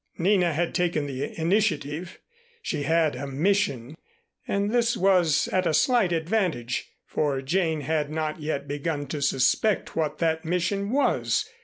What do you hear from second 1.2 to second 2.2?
initiative.